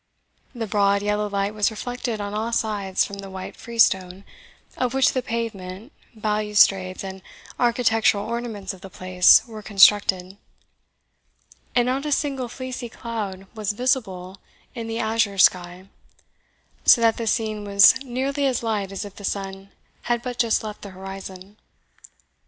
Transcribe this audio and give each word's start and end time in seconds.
The 0.55 0.65
broad, 0.65 1.03
yellow 1.03 1.29
light 1.29 1.53
was 1.53 1.69
reflected 1.69 2.19
on 2.19 2.33
all 2.33 2.51
sides 2.51 3.05
from 3.05 3.19
the 3.19 3.29
white 3.29 3.55
freestone, 3.55 4.23
of 4.75 4.95
which 4.95 5.13
the 5.13 5.21
pavement, 5.21 5.91
balustrades, 6.15 7.03
and 7.03 7.21
architectural 7.59 8.27
ornaments 8.27 8.73
of 8.73 8.81
the 8.81 8.89
place 8.89 9.43
were 9.45 9.61
constructed; 9.61 10.37
and 11.75 11.85
not 11.85 12.07
a 12.07 12.11
single 12.11 12.47
fleecy 12.49 12.89
cloud 12.89 13.45
was 13.53 13.73
visible 13.73 14.39
in 14.73 14.87
the 14.87 14.97
azure 14.97 15.37
sky, 15.37 15.87
so 16.83 16.99
that 16.99 17.17
the 17.17 17.27
scene 17.27 17.63
was 17.63 17.93
nearly 18.03 18.47
as 18.47 18.63
light 18.63 18.91
as 18.91 19.05
if 19.05 19.17
the 19.17 19.23
sun 19.23 19.69
had 20.09 20.23
but 20.23 20.39
just 20.39 20.63
left 20.63 20.81
the 20.81 20.89
horizon. 20.89 21.57